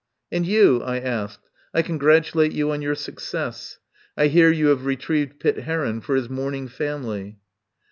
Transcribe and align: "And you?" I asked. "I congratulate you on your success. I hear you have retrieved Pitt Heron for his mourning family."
"And 0.31 0.47
you?" 0.47 0.81
I 0.81 0.97
asked. 0.99 1.47
"I 1.75 1.83
congratulate 1.83 2.53
you 2.53 2.71
on 2.71 2.81
your 2.81 2.95
success. 2.95 3.77
I 4.17 4.29
hear 4.29 4.49
you 4.49 4.69
have 4.69 4.83
retrieved 4.87 5.39
Pitt 5.39 5.59
Heron 5.59 6.01
for 6.01 6.15
his 6.15 6.27
mourning 6.27 6.67
family." 6.69 7.37